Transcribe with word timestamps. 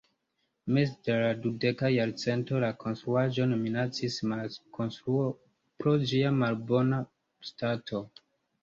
Meze 0.75 0.93
de 1.09 1.13
la 1.23 1.27
dudeka 1.43 1.91
jarcento 1.97 2.61
la 2.65 2.71
konstruaĵon 2.85 3.55
minacis 3.67 4.19
malkonstruo 4.33 5.29
pro 5.83 5.95
ĝia 6.13 6.35
malbona 6.43 7.05
stato. 7.53 8.05